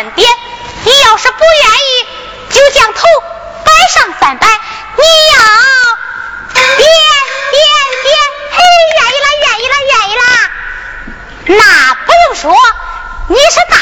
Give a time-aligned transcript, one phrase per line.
[0.00, 0.26] 三点；
[0.84, 2.08] 你要是不愿意，
[2.48, 3.02] 就将头
[3.62, 4.46] 摆上三摆。
[4.96, 5.02] 你
[5.36, 5.38] 要
[6.54, 6.86] 点点
[8.02, 8.16] 点，
[8.50, 8.56] 嘿，
[8.96, 10.24] 愿意了，愿意了，愿意了。
[11.58, 12.56] 那不用说，
[13.28, 13.76] 你是大，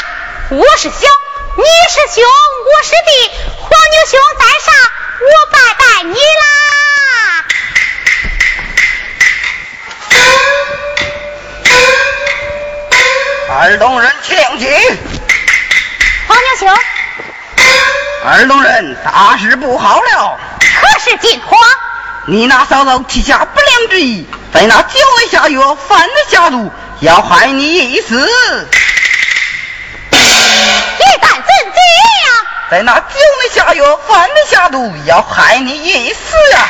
[0.49, 1.07] 我是小。
[1.55, 2.23] 你是兄，
[2.67, 3.11] 我是弟，
[18.39, 20.39] 二龙人，大事不好了。
[20.61, 21.59] 何事惊慌？
[22.25, 26.71] 你那嫂嫂提下不良之意，在那九位下药犯了下毒，
[27.01, 28.15] 要害你一死。
[30.09, 30.17] 你
[31.21, 31.81] 敢怎讲？
[32.71, 36.69] 在那酒里下药，饭里下毒，要害你一死呀！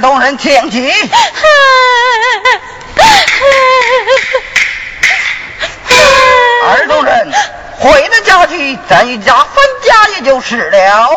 [0.00, 0.90] 东人请起。
[6.62, 7.32] 二东人
[7.78, 11.10] 回了家去，咱一家分家也就是了。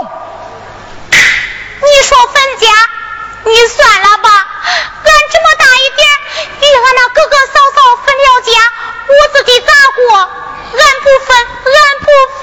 [1.11, 2.67] 你说分家，
[3.43, 4.29] 你算了吧。
[5.03, 6.07] 俺这么大一点，
[6.61, 8.51] 与俺那哥哥嫂嫂分了家，
[9.07, 10.17] 我自己咋过？
[10.17, 11.35] 俺不分，
[11.65, 12.05] 俺不
[12.39, 12.41] 分。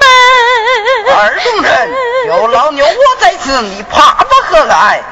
[1.17, 1.69] 二东人，
[2.27, 5.03] 有老牛我在此，你怕不何来？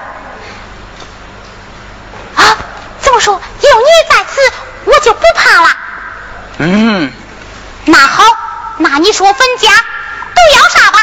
[2.36, 2.56] 啊，
[3.02, 4.40] 这么说，有你在此，
[4.86, 5.70] 我就不怕了。
[6.60, 7.12] 嗯。
[7.86, 8.24] 那好，
[8.78, 11.00] 那你说分家都要啥吧？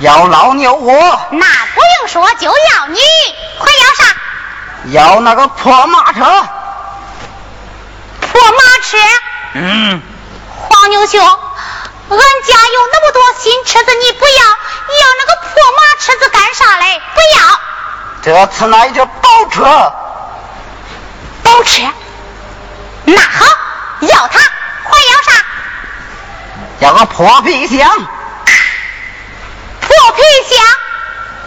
[0.00, 0.92] 要老牛我。
[1.30, 3.00] 那不用说，就要你，
[3.58, 4.16] 还要啥？
[4.86, 6.20] 要那个破马车。
[8.20, 8.98] 破马车？
[9.54, 10.02] 嗯。
[10.56, 14.32] 黄牛兄，俺家有那么多新车子，你不要，
[14.88, 17.00] 你要那个破马车子干啥嘞？
[17.14, 17.60] 不要。
[18.22, 19.92] 这次来就包车。
[21.44, 21.82] 包车？
[23.04, 23.46] 那好，
[24.00, 24.40] 要它，
[24.84, 25.44] 还要啥？
[26.80, 27.88] 要个破皮箱。
[29.80, 30.22] 破皮
[30.54, 30.64] 箱？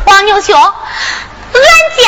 [0.06, 1.62] 黄牛兄，俺
[1.98, 2.04] 家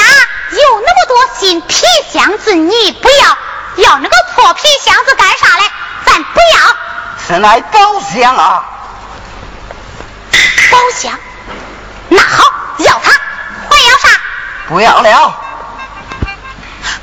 [0.52, 3.38] 有那么多新皮箱子，你不要，
[3.84, 5.64] 要那个破皮箱子干啥嘞？
[6.06, 6.76] 咱不要。
[7.28, 8.64] 是乃包厢啊。
[10.72, 11.20] 包厢？
[12.10, 12.44] 那好，
[12.78, 13.12] 要它，
[13.70, 14.08] 还要啥？
[14.70, 15.42] 不要了。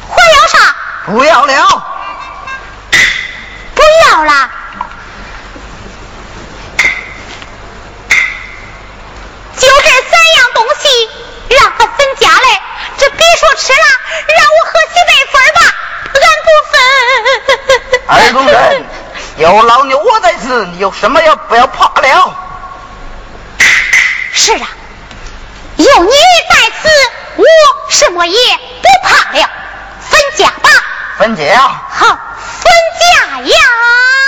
[0.08, 0.74] 还要啥？
[1.06, 1.93] 不要了。
[3.94, 4.50] 不要了。
[9.56, 11.10] 就这三样东西，
[11.50, 12.60] 让他分家嘞！
[12.98, 13.78] 这别说吃了，
[14.28, 15.60] 让我喝西北风吧，
[16.20, 16.76] 俺不分。
[18.06, 18.84] 二公人，
[19.36, 22.36] 有老牛我在此，你有什么也不要怕了。
[24.32, 24.68] 是啊，
[25.76, 26.10] 有你
[26.50, 26.88] 在此，
[27.36, 27.44] 我
[27.90, 29.48] 什么也不怕了。
[30.10, 30.68] 分家吧。
[31.16, 31.58] 分家。
[31.90, 32.18] 好，
[32.64, 34.23] 婚嫁呀。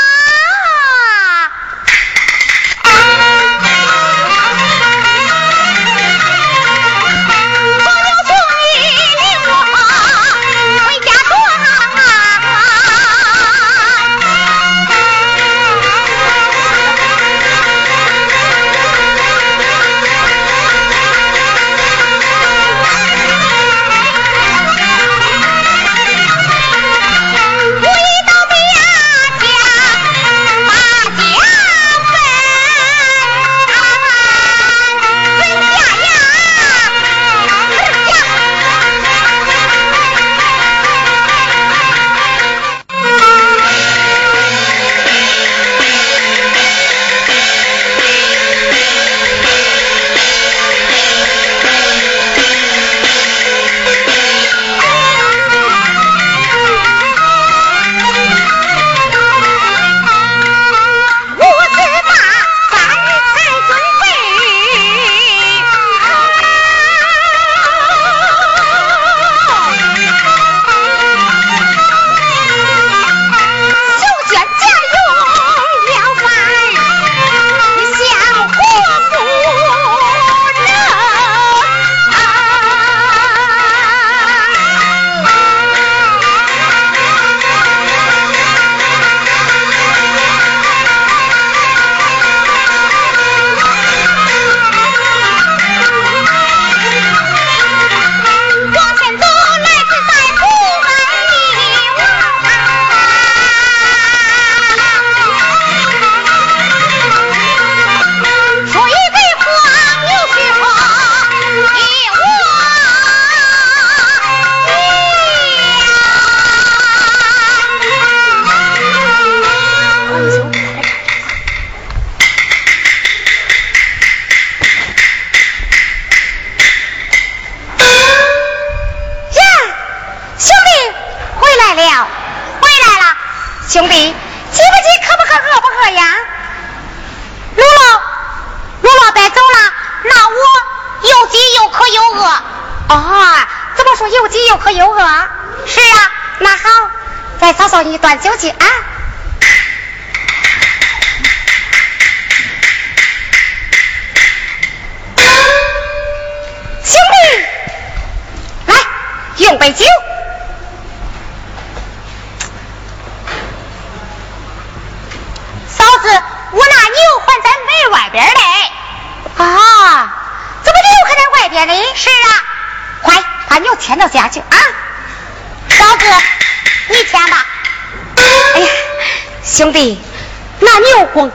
[148.06, 148.48] 断酒去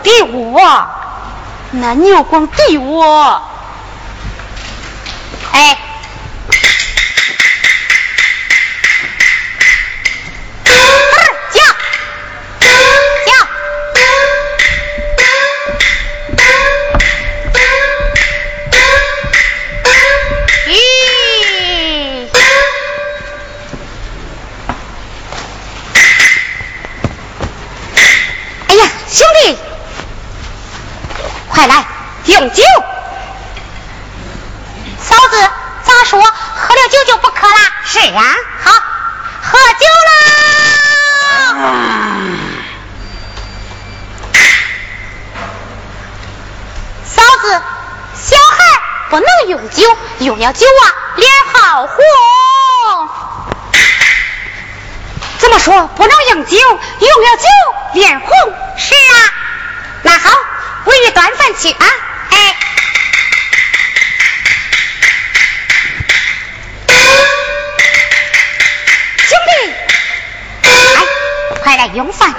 [0.04, 0.62] 给我，
[1.72, 3.42] 那牛光给我。
[5.54, 5.78] 哎。
[31.62, 31.86] 快来
[32.26, 32.64] 用酒，
[35.00, 35.50] 嫂子
[35.84, 36.20] 咋说？
[36.20, 37.56] 喝了酒就不渴了？
[37.86, 38.72] 是啊，好，
[39.44, 40.12] 喝酒了。
[47.06, 47.62] 嫂子，
[48.16, 49.86] 小孩不能用酒，
[50.18, 50.86] 用了酒啊，
[51.18, 51.96] 脸好红。
[55.38, 56.58] 怎么说不能用酒？
[56.58, 57.46] 用了酒
[57.94, 58.30] 脸红？
[58.80, 59.30] 是啊，
[60.02, 60.32] 那好。
[61.02, 61.86] 我与端饭去啊！
[62.30, 62.56] 哎，
[69.18, 69.74] 兄弟，
[70.62, 70.70] 哎，
[71.64, 72.30] 快来用饭。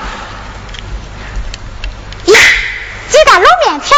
[2.26, 2.38] 呀，
[3.10, 3.96] 几大卤面条。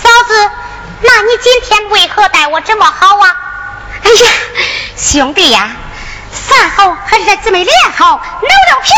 [0.00, 0.50] 嫂子，
[1.00, 3.36] 那你今天为何待我这么好啊？
[4.04, 4.30] 哎呀，
[4.96, 5.70] 兄弟呀。
[6.30, 8.90] 饭好还是咱姊妹脸好，挠了皮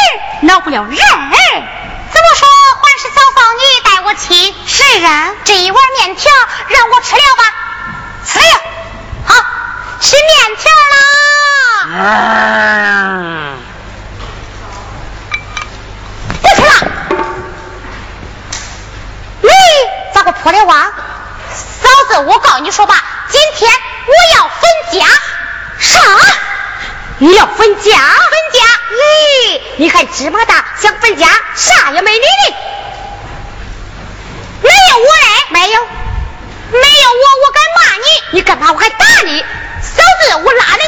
[0.47, 0.97] 挠不了人。
[0.97, 2.49] 怎么说
[2.83, 4.15] 还是嫂嫂你带我
[5.00, 5.07] 去？
[5.07, 6.30] 是啊，这一碗面条
[6.69, 7.45] 让我吃了吧。
[8.26, 8.45] 吃了，
[9.25, 9.35] 好
[9.99, 10.95] 吃面条啦。
[16.42, 16.73] 不吃了。
[19.40, 19.49] 你
[20.12, 20.92] 咋个破的话？
[21.83, 23.73] 嫂子，我告诉你说吧，今天
[24.07, 24.61] 我要分
[25.00, 25.07] 家。
[25.78, 25.99] 啥？
[27.19, 27.90] 你要分家？
[27.90, 27.92] 分
[28.52, 28.61] 家？
[28.92, 32.57] 咦，你还芝麻大，想分家，啥也没你的，
[35.61, 38.73] 没有，没有我，我敢骂你，你敢骂？
[38.73, 39.45] 我还打你，
[39.83, 40.83] 嫂子，我拉你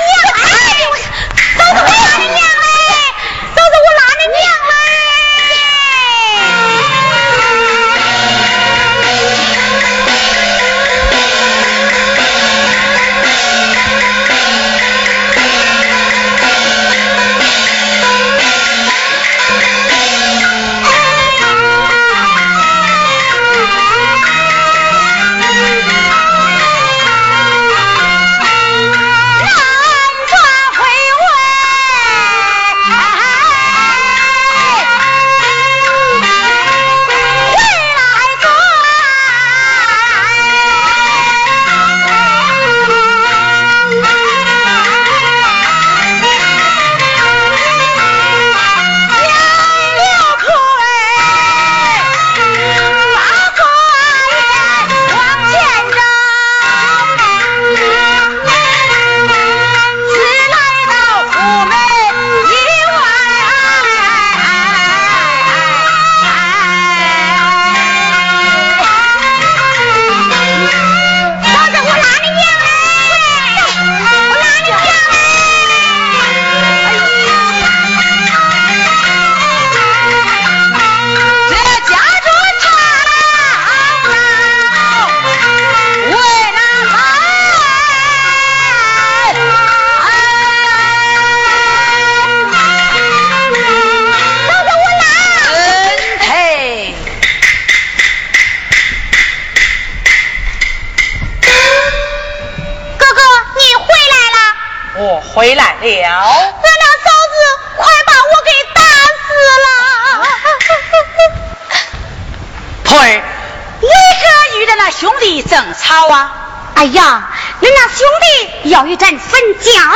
[115.63, 116.33] 兄弟争吵啊？
[116.75, 117.29] 哎呀，
[117.61, 119.95] 恁那兄弟要与咱分家，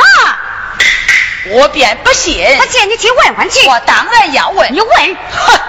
[1.49, 2.35] 我便不信。
[2.57, 3.67] 不信你去问问去。
[3.67, 4.73] 我当然要问。
[4.73, 5.17] 你问。
[5.31, 5.59] 哼！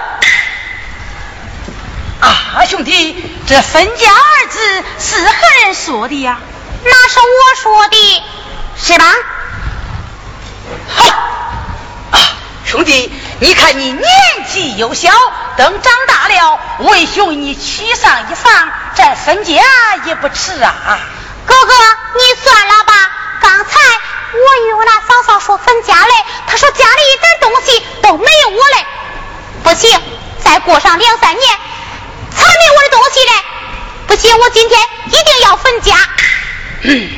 [2.21, 3.15] 啊，兄弟，
[3.47, 5.33] 这分家二字是何
[5.65, 6.37] 人说的呀？
[6.83, 8.23] 那是我说的，
[8.77, 9.05] 是吧？
[12.11, 12.19] 啊，
[12.65, 14.03] 兄弟，你看你年
[14.47, 15.11] 纪又小，
[15.57, 19.53] 等长大了，为兄你娶上一房，再分家
[20.03, 20.99] 也不迟啊。
[21.45, 21.73] 哥哥，
[22.15, 22.93] 你算了吧。
[23.39, 23.79] 刚才
[24.33, 26.13] 我与我那嫂嫂说分家嘞，
[26.45, 28.85] 她说家里一点东西都没有我嘞。
[29.63, 30.01] 不行，
[30.43, 31.59] 再过上两三年，
[32.29, 33.31] 才没我的东西嘞。
[34.05, 35.95] 不行，我今天一定要分家。
[36.81, 37.09] 嗯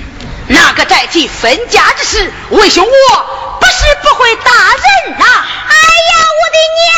[0.49, 3.73] 那个代替分家之事，为兄我不是
[4.03, 5.25] 不会打人呐。
[5.25, 6.93] 哎呀，我的娘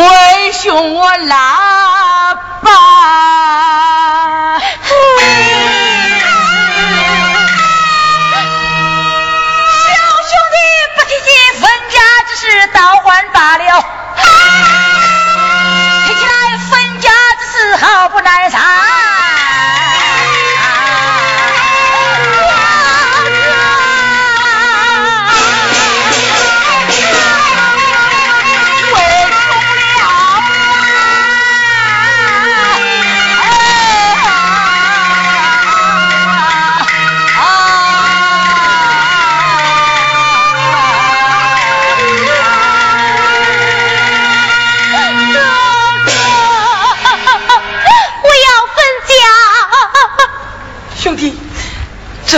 [0.00, 1.59] 为兄，我老。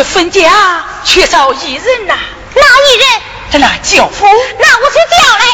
[0.03, 2.15] 这分家缺少一人呐，
[2.57, 3.23] 哪一人？
[3.53, 4.27] 在那轿夫。
[4.59, 5.52] 那我去叫来，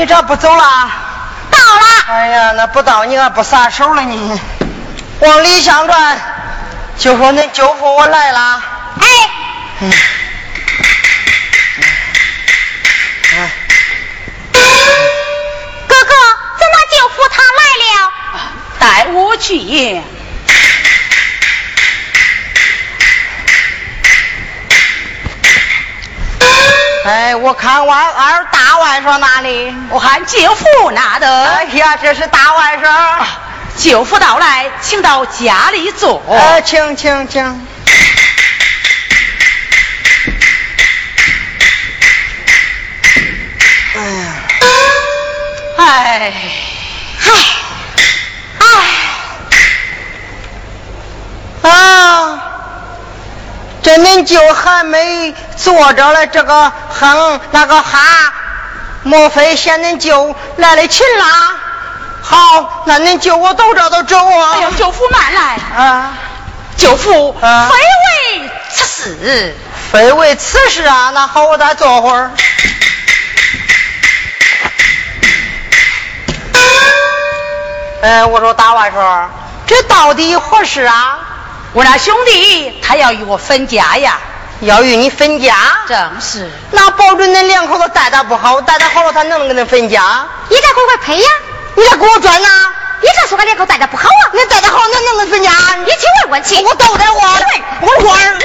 [0.00, 0.90] 你这不走了？
[1.50, 1.84] 到了。
[2.08, 4.40] 哎呀，那不到你还不撒手了呢？
[5.18, 6.18] 往里相转，
[6.96, 8.62] 就说恁舅父我来了。
[8.98, 9.06] 哎。
[9.80, 9.92] 嗯。
[15.86, 16.14] 哥哥，
[16.58, 17.92] 怎么舅父他来了。
[18.78, 20.00] 带我去。
[27.02, 29.74] 哎，我看外二大外甥哪里？
[29.90, 31.44] 我喊舅父哪的。
[31.44, 32.88] 哎呀，这是大外甥。
[33.76, 36.22] 舅父到来，请到家里坐。
[36.30, 37.44] 哎，请请请。
[43.94, 44.32] 哎呀，
[45.76, 46.32] 哎，哎，
[51.62, 52.42] 哎，啊！
[53.82, 58.32] 这恁舅还没坐着了，这个哼那个哈，
[59.02, 61.56] 莫非嫌恁舅来的勤啦？
[62.22, 64.52] 好，那恁舅我都着都走啊！
[64.54, 66.12] 哎呀，舅父慢来啊！
[66.76, 69.56] 舅父啊，非为此事，
[69.90, 71.10] 非为此事啊！
[71.14, 72.30] 那好，我再坐会儿。
[78.02, 79.26] 嗯，我说大外甥，
[79.66, 81.18] 这到底何事啊？
[81.72, 84.18] 我那兄弟他要与我分家呀，
[84.60, 85.54] 要与你分家？
[85.88, 86.50] 正是。
[86.70, 90.26] 那保准恁两口子待他不好，待他好了，他能跟恁分家？
[90.48, 91.28] 你咋快快赔呀？
[91.76, 92.48] 你咋给我转呢？
[93.00, 94.30] 你咋说俺两口待的不好啊？
[94.34, 95.50] 你待的好，恁能跟分家？
[95.78, 96.62] 你去问问去。
[96.62, 97.20] 我逗点我，
[97.80, 98.38] 我玩儿。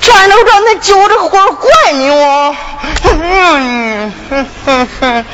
[0.00, 2.56] 站着着，恁揪这个活怪你哦。
[3.02, 5.24] 嗯哼哼哼。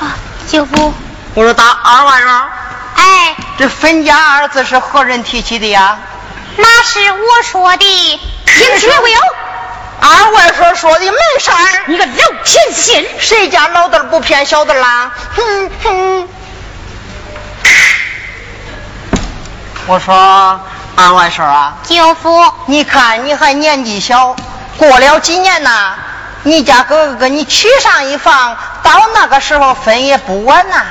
[0.00, 0.16] 啊，
[0.48, 0.94] 舅父。
[1.34, 2.42] 我说打二外甥。
[2.96, 3.36] 哎。
[3.56, 5.96] 这分家二字是何人提起的呀？
[6.56, 8.20] 那是我说的。
[8.46, 9.20] 听说没有？
[10.00, 11.82] 二外甥说的没事儿。
[11.86, 12.12] 你个老
[12.44, 13.06] 偏心！
[13.20, 15.12] 谁家老的不偏小的啦？
[15.36, 16.28] 哼哼。
[19.86, 20.60] 我说
[20.96, 24.34] 二外甥啊，舅父，你看你还年纪小，
[24.78, 25.94] 过了几年呐，
[26.42, 30.84] 你家哥哥给你娶上一房，到那个时候分也不晚呐。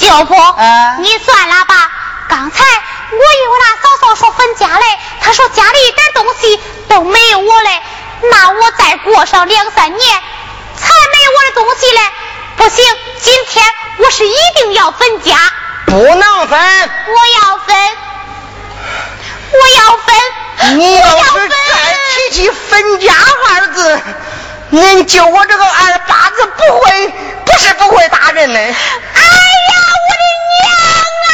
[0.00, 1.90] 舅父，啊，你算了吧。
[2.28, 7.82] 刚才我以为那嫂嫂说分家嘞，她说家里一点东西都没有我嘞，
[8.30, 10.22] 那我再过上两三年
[10.76, 12.00] 才没有我的东西嘞。
[12.56, 12.84] 不行，
[13.20, 13.64] 今天
[13.98, 15.36] 我是一定要分家。
[15.86, 16.58] 不能分。
[17.06, 17.76] 我要分。
[19.52, 21.56] 我要分，你要是再
[22.14, 23.12] 提起分家
[23.48, 24.00] 二字，
[24.72, 27.12] 您救我这个二八子不会，
[27.44, 28.58] 不是不会打人呢。
[28.58, 28.74] 哎呀，
[30.06, 30.22] 我的
[30.62, 30.70] 娘
[31.26, 31.28] 啊！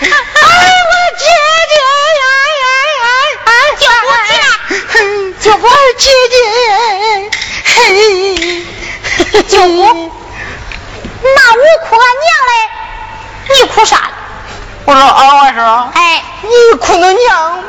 [0.00, 0.42] 哎，
[0.88, 1.24] 我姐
[1.68, 1.74] 姐
[2.18, 2.24] 呀
[2.58, 2.64] 呀
[3.02, 3.06] 呀！
[3.78, 5.62] 舅父姐，舅父
[5.98, 6.36] 姐姐，
[9.42, 9.76] 舅父，
[11.22, 12.52] 那我哭俺娘嘞，
[13.50, 13.92] 你哭啥？
[14.86, 15.60] 我说二外甥，
[15.92, 17.62] 哎，你哭恁娘，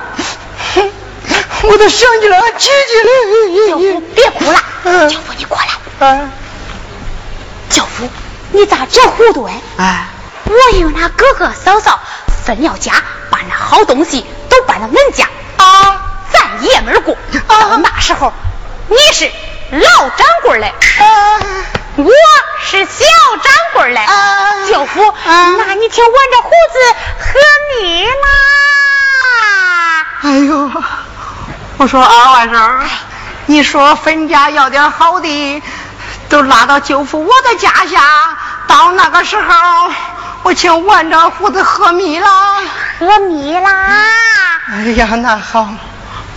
[1.63, 3.10] 我都想起来姐姐了。
[3.68, 4.60] 舅父，别哭了。
[4.84, 5.10] 嗯。
[5.10, 6.08] 舅父，你过来。
[6.08, 6.32] 啊。
[7.70, 8.10] 舅父，
[8.52, 9.62] 你咋这糊涂哎？
[9.78, 10.08] 哎。
[10.46, 12.00] 我有那哥哥嫂嫂
[12.46, 12.94] 分了家，
[13.30, 17.15] 把那好东西都搬到恁家啊，咱爷们过。
[17.48, 18.34] 到那时候，
[18.88, 19.30] 你是
[19.72, 20.74] 老掌柜嘞。
[21.00, 21.39] 啊。
[21.98, 22.06] 我
[22.63, 23.06] 是小
[23.44, 24.00] 掌柜嘞，
[24.70, 26.80] 舅父，那你请闻这胡子
[27.20, 27.28] 和
[27.82, 28.13] 蜜啦。
[30.22, 30.72] 哎呦，
[31.80, 32.82] 我说二外甥，
[33.46, 35.63] 你说分家要点好的，
[36.28, 38.02] 都拉到舅父我的家下，
[38.68, 39.89] 到那个时候，
[40.44, 42.28] 我请万丈胡子喝米了，
[43.00, 43.72] 喝米啦。
[44.68, 45.70] 哎呀，那好，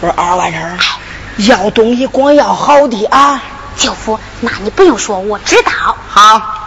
[0.00, 3.42] 我说二外甥，要东西光要好的啊。
[3.76, 5.96] 舅父，那你不用说，我知道。
[6.08, 6.61] 好。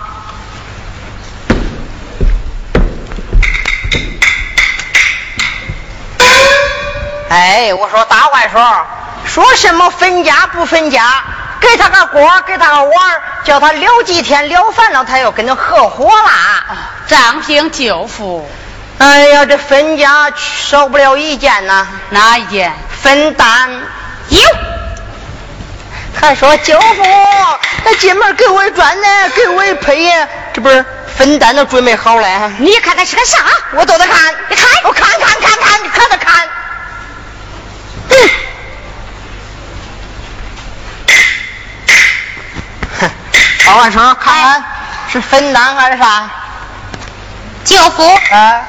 [7.30, 8.84] 哎，我说大外甥，
[9.26, 11.24] 说什么分家不分家？
[11.60, 16.64] 给他个锅，给他个碗，叫他聊几天聊烦了，他又跟他合伙啦。
[17.08, 18.48] 张平舅父。
[19.00, 21.88] 哎呀，这分家少不了一件呐。
[22.10, 22.72] 哪一件？
[23.02, 23.70] 分担。
[24.30, 24.40] 有。
[26.22, 27.04] 还说舅父，
[27.84, 30.12] 那进门给我转呢，给我一配，
[30.54, 30.86] 这不是
[31.18, 32.52] 分担都准备好了。
[32.60, 33.38] 你看看是个啥？
[33.74, 36.48] 我都在看，你看，我看看看看，你看着看。
[38.16, 38.30] 嗯。
[43.00, 43.10] 哼，
[43.68, 44.64] 二万成，看看
[45.12, 46.30] 是分担还是啥？
[47.64, 48.62] 九福，啊，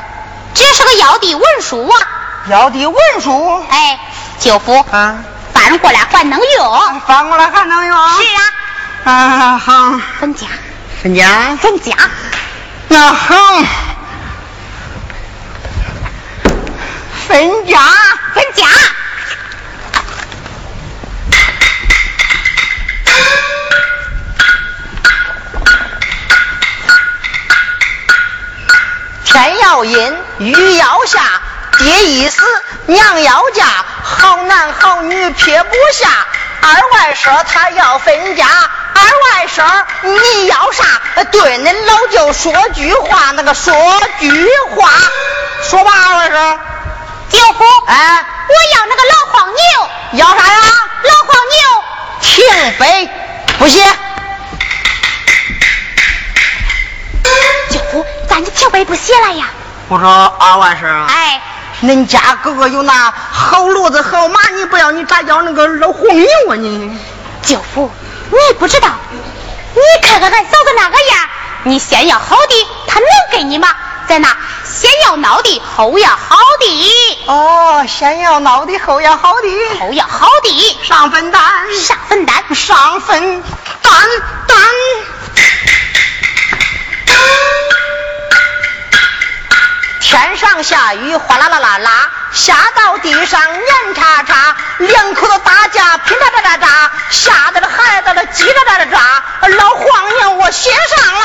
[0.55, 1.97] 这是个要地文书啊。
[2.49, 3.63] 要地文书？
[3.71, 3.99] 哎，
[4.39, 4.79] 九福。
[4.91, 5.17] 啊。
[5.53, 7.97] 翻过来还能用，翻过来还能用。
[8.11, 8.23] 是
[9.05, 10.01] 啊，啊好。
[10.21, 10.47] 分家，
[11.03, 11.93] 分家，分家。
[12.89, 13.35] 那好，
[17.27, 17.81] 分家，
[18.33, 18.65] 分家。
[29.77, 31.21] 要阴，雨要下。
[31.79, 32.43] 爹一死，
[32.87, 33.67] 娘要嫁，
[34.03, 36.09] 好男好女撇不下。
[36.63, 38.47] 二外甥他要分家，
[38.95, 40.85] 二外甥你要啥？
[41.31, 43.75] 对恁老舅说句话，那个说
[44.19, 44.91] 句话，
[45.69, 46.59] 说吧，二外甥。
[47.29, 49.91] 舅父，哎，我要那个老黄牛。
[50.13, 50.61] 要啥呀？
[51.03, 51.85] 老黄牛。
[52.23, 53.11] 停飞，
[53.59, 53.85] 不行。
[57.69, 59.51] 舅父，咱就停飞不写了呀。
[59.89, 60.87] 我说二外甥。
[61.07, 61.43] 哎。
[61.83, 66.99] 恁家哥哥有那好骡子好马，你不要，你咋要那个老黄牛啊你？
[67.43, 67.93] 舅父，
[68.31, 71.29] 你不知道，你看看俺嫂子那个样，
[71.65, 73.69] 你先要好的，他能给你吗？
[74.09, 77.27] 在那先要孬的，后要好的。
[77.27, 79.79] 哦，先要孬的，后要好的。
[79.79, 81.43] 后要好的，上分担，
[81.75, 83.43] 上分担，上分
[83.83, 83.93] 担
[84.47, 84.59] 担。
[90.07, 96.69] 天上下雨，哗啦啦啦啦，下到地上黏叉叉，两口子打架，拼喳喳喳喳，
[97.11, 101.21] 吓得这孩子了叽喳喳喳喳，老黄牛我写上了。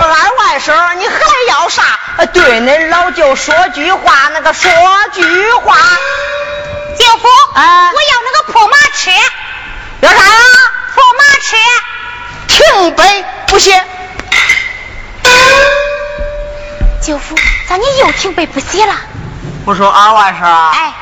[0.00, 1.14] 二外甥，你还
[1.48, 2.00] 要啥？
[2.32, 4.68] 对恁老舅说句话，那个说
[5.12, 5.76] 句话。
[6.98, 9.12] 舅父，啊我要那个破马车，
[10.00, 10.18] 要啥？
[10.92, 11.56] 破马车。
[12.48, 13.86] 停北不写。
[17.08, 17.34] 舅父，
[17.66, 18.94] 咋你又挺背不写了？
[19.64, 20.92] 我说二外甥，哎，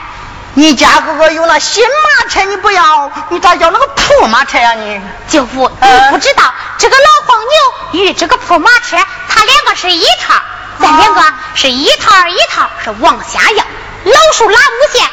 [0.55, 5.01] 你家哥哥有那新马车你不要，你咋要那个破马车呀、你？
[5.29, 6.07] 舅父，呃？
[6.07, 6.45] 你不知道
[6.79, 8.97] 这个老黄牛与这个破马车，
[9.29, 10.35] 它两个是一套，
[10.79, 11.21] 咱两个
[11.57, 13.65] 是一套一套是往下要，
[14.05, 15.11] 老鼠拉五线，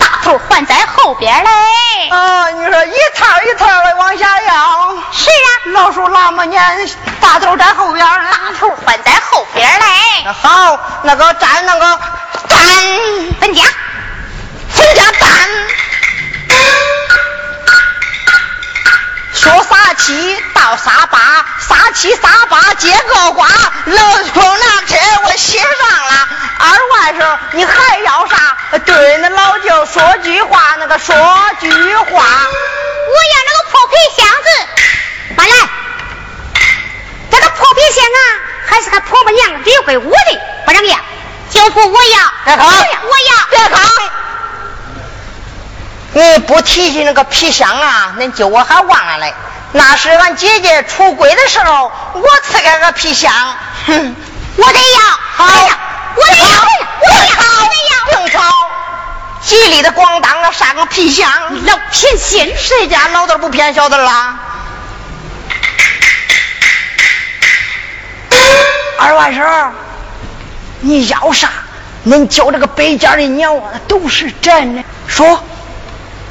[0.00, 1.50] 大头还在后边嘞。
[2.10, 6.88] 啊，你说一套一套的往下要，是啊，老鼠那么年，
[7.20, 8.04] 大头在后边。
[8.04, 9.86] 大头换在后边嘞。
[10.24, 12.00] 那好，那个站那个
[12.48, 12.58] 站，
[13.40, 13.62] 分家，
[14.70, 15.28] 分家站。
[19.40, 21.18] 说撒七到撒八，
[21.66, 23.48] 撒七撒八结个瓜，
[23.86, 26.28] 老头那天我写上了。
[26.58, 28.58] 二外甥，你还要啥？
[28.84, 31.16] 对那老舅说句话，那个说
[31.58, 32.04] 句话。
[32.06, 35.54] 我要那个破皮箱子，搬来。
[37.30, 38.20] 这个破皮箱啊，
[38.66, 40.98] 还是他婆婆娘留给我的，不让要。
[41.48, 43.46] 舅父，我要，我要，我要。
[43.48, 43.80] 别扛。
[46.12, 49.32] 你不提起那个皮箱啊，恁舅我还忘了嘞。
[49.72, 53.32] 那是俺姐姐出轨的时候，我赐给个皮箱。
[53.86, 54.16] 哼，
[54.56, 55.00] 我得要，
[55.36, 56.60] 好我得要，
[57.00, 58.04] 我得要，我得要。
[58.06, 58.40] 不用吵，
[59.42, 61.30] 吉利的咣当啊，上个皮箱。
[61.64, 64.36] 老偏心，谁家老头不偏小的啦？
[68.98, 69.70] 二外甥，
[70.80, 71.48] 你要啥？
[72.04, 74.82] 恁叫这个北家的鸟啊，都是真的。
[75.06, 75.44] 说，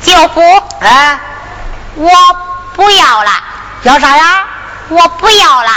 [0.01, 0.41] 舅父，
[0.79, 1.19] 哎，
[1.95, 2.09] 我
[2.75, 3.31] 不要了，
[3.83, 4.45] 要啥呀？
[4.89, 5.69] 我不要了。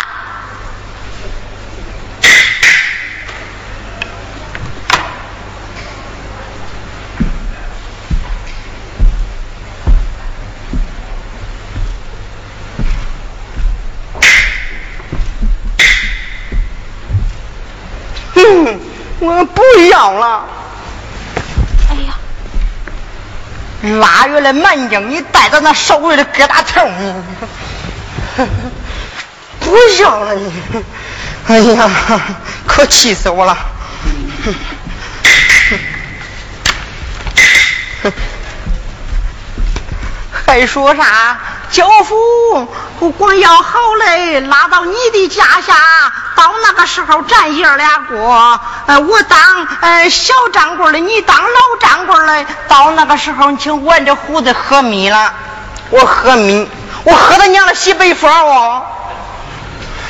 [18.34, 18.80] 哼，
[19.20, 20.44] 我不要了。
[23.82, 26.88] 腊月的蛮劲，你带着那手里的疙瘩头？
[29.60, 30.52] 不要了你！
[31.48, 31.90] 哎呀，
[32.66, 33.56] 可气死我了！
[40.52, 41.38] 还说啥？
[41.70, 45.74] 教父，我光要好嘞，拉到你的家下，
[46.36, 48.60] 到那个时候咱爷俩过。
[48.84, 51.48] 呃，我当呃小掌柜的，你当老
[51.80, 52.46] 掌柜嘞。
[52.68, 55.32] 到那个时候，你请闻着胡子喝蜜了，
[55.88, 56.68] 我喝蜜，
[57.04, 58.84] 我喝他娘的西北风哦，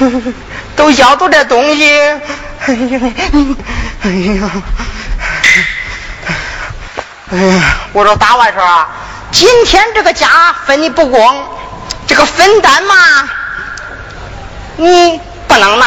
[0.74, 1.88] 都要走这东西。
[2.66, 3.00] 哎呀，
[4.02, 4.50] 哎呀，
[7.30, 8.84] 哎呀，我说大外甥，
[9.32, 11.48] 今天这个家分的不公，
[12.06, 12.94] 这个分担嘛，
[14.76, 15.18] 你
[15.48, 15.86] 不能拿，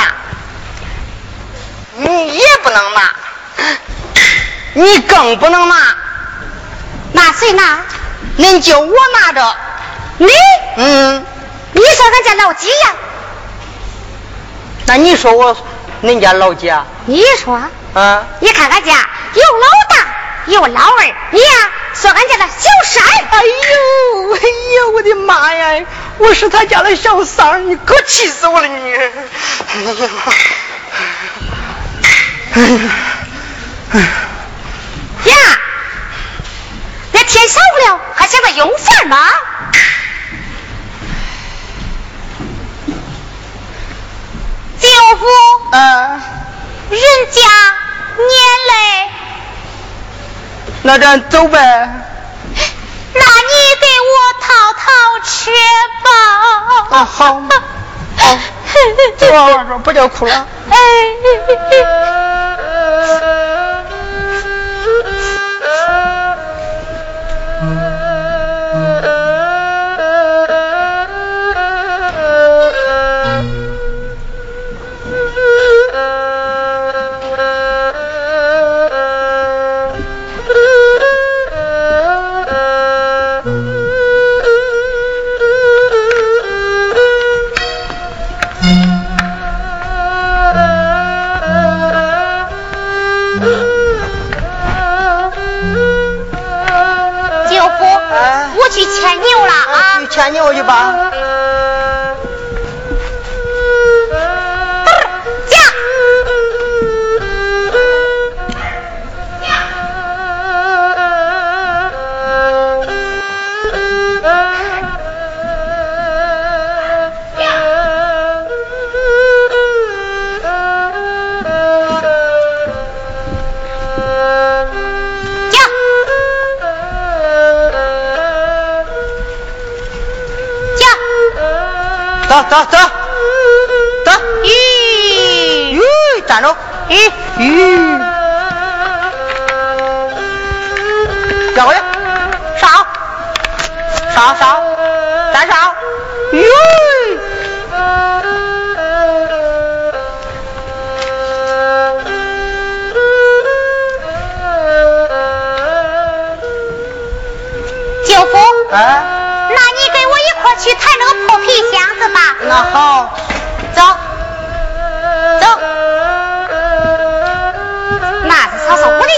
[1.96, 3.14] 你也不能拿，
[4.74, 5.76] 你更不能拿，
[7.14, 7.80] 那谁拿？
[8.40, 9.56] 恁就我拿着，
[10.18, 10.28] 你？
[10.78, 11.26] 嗯，
[11.72, 12.94] 你说俺家老几呀？
[14.88, 15.56] 那你说我
[16.04, 16.84] 恁家老几啊？
[17.06, 17.54] 你说，
[17.94, 18.24] 啊？
[18.40, 20.08] 你看俺家有老大，
[20.48, 23.08] 有老二，你呀说俺家的小三儿。
[23.32, 24.40] 哎呦，哎
[24.78, 25.86] 呦，我的妈呀！
[26.18, 28.94] 我是他家的小三儿，你可气死我了你！
[28.94, 29.12] 哎呀，
[32.54, 32.92] 哎呀，
[33.92, 34.08] 哎呀，
[35.26, 35.60] 呀，
[37.12, 39.30] 那天少不了，还想个用饭吗？
[44.80, 45.26] 舅父，
[45.76, 46.22] 啊，
[46.90, 47.42] 人家
[48.18, 48.28] 年
[48.70, 48.74] 嘞，
[50.86, 51.58] 那咱走呗。
[51.60, 54.86] 那你给我讨讨
[55.24, 55.50] 吃
[56.04, 56.08] 吧。
[56.92, 57.42] 啊，好，
[58.22, 60.46] 好，不叫哭了。
[60.70, 60.76] 哎。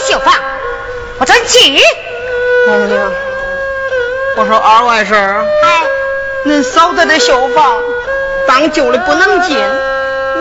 [0.08, 0.34] 绣房，
[1.20, 1.60] 我真去。
[1.70, 3.12] 娘娘，
[4.38, 5.84] 我说二外甥，哎，
[6.46, 7.82] 恁嫂子的绣房
[8.48, 9.58] 当旧的不能进，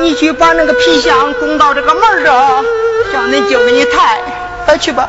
[0.01, 4.21] 你去把那个皮箱拱到这个门儿这，叫恁舅给你抬，
[4.65, 5.09] 快去吧。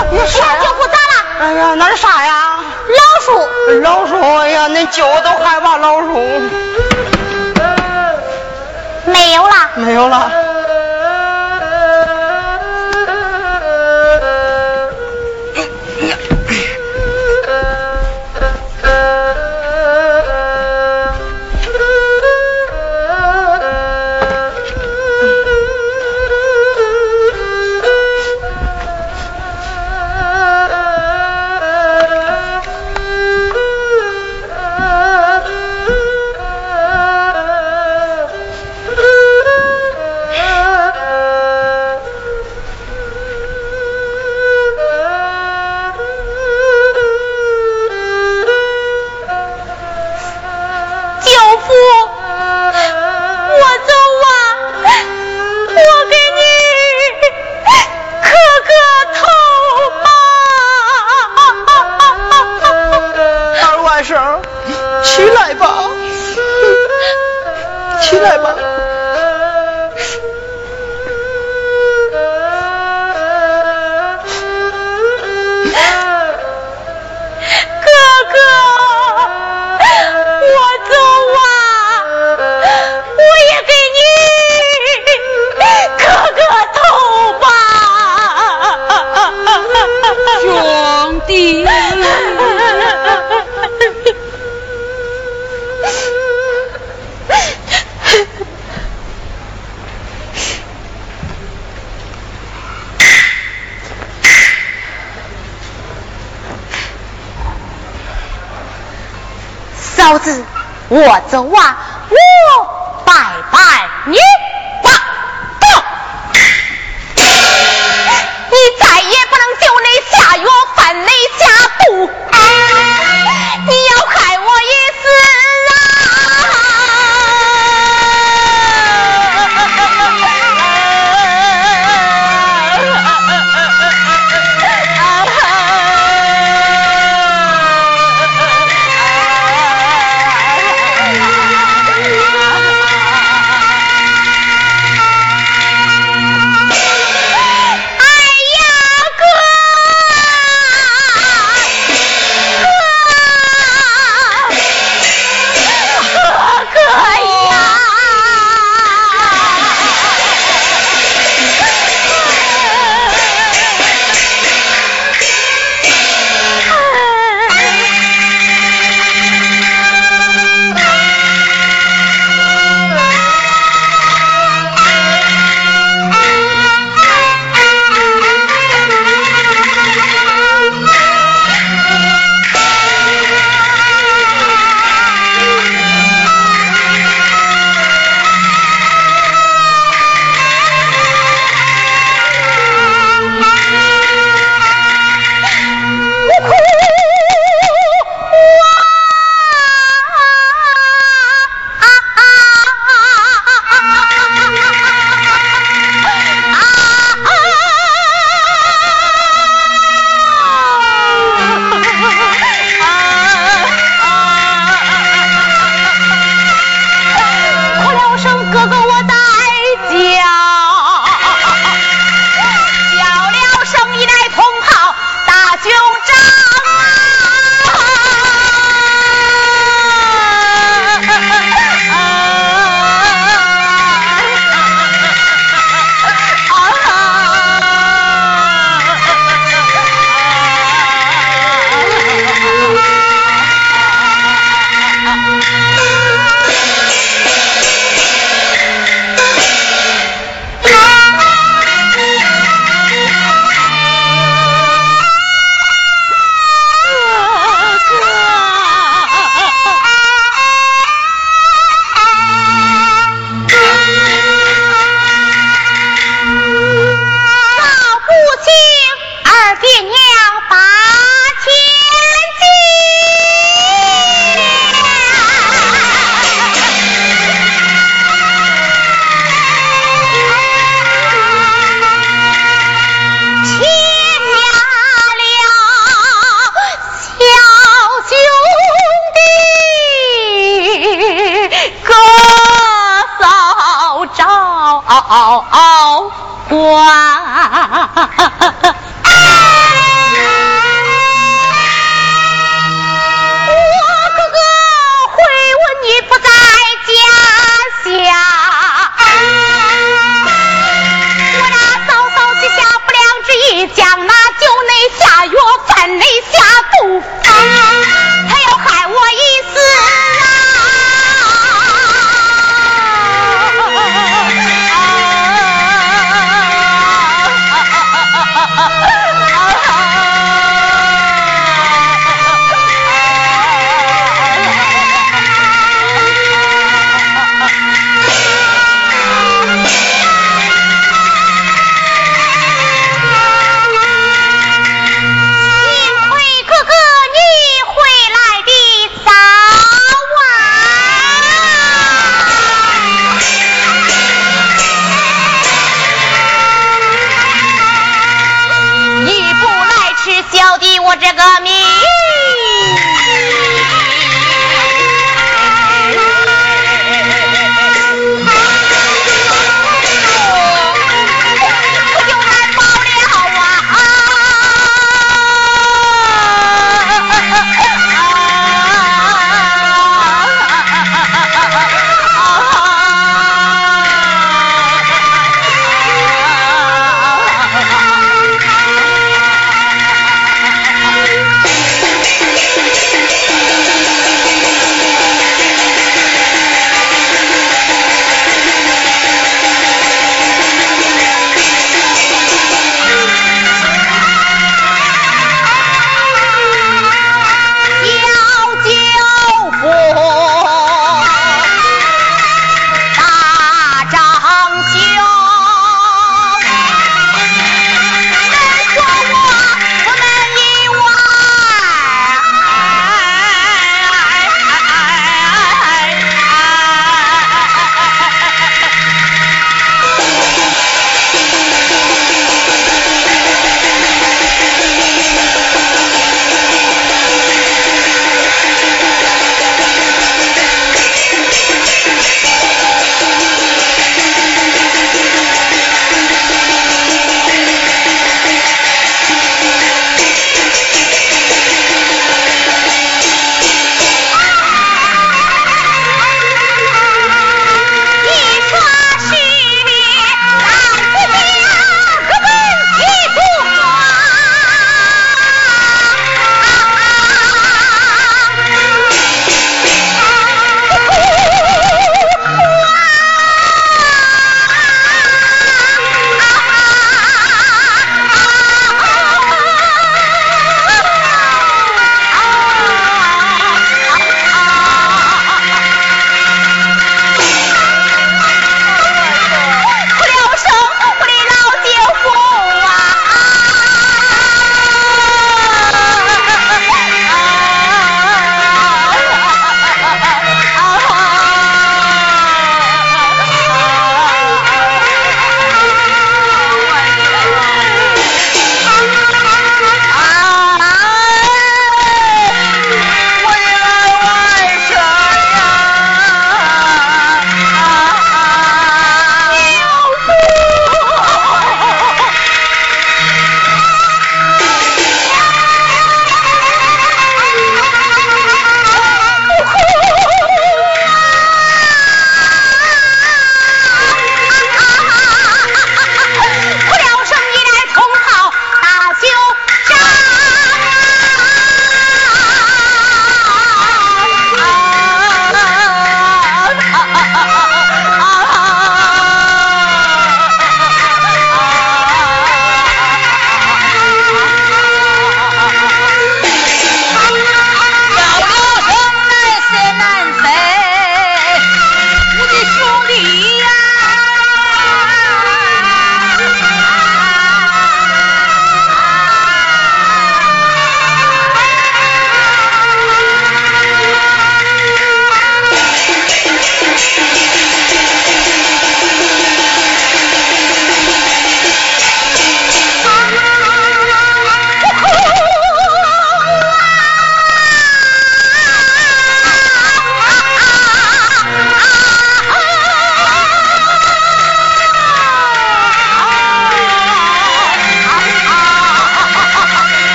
[0.00, 0.26] 呀呀呀呀！
[0.26, 1.14] 小舅父咋了？
[1.40, 2.60] 哎呀，那是啥呀？
[2.88, 3.80] 老鼠。
[3.82, 6.14] 老鼠，哎呀，恁舅都害怕老鼠。
[9.04, 9.54] 没有了。
[9.76, 10.49] 没有了。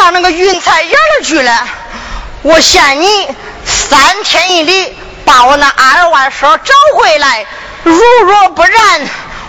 [0.00, 1.68] 上那个云彩眼了去了。
[2.42, 3.28] 我限你
[3.66, 4.96] 三天一里
[5.26, 7.44] 把我那二万舍找回来，
[7.82, 7.94] 如
[8.24, 8.72] 若不然，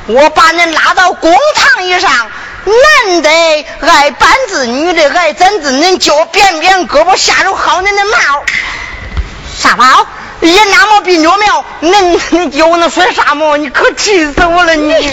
[0.07, 2.29] 我把你拉到公堂以上。
[2.63, 3.29] 男的
[3.79, 8.43] 爱板子，女的爱针子，恁就扁扁，胳膊下手薅恁的毛。
[9.57, 10.05] 啥毛？
[10.41, 13.55] 也那么病着苗，恁你叫那说啥毛？
[13.57, 14.93] 你可气死我了你！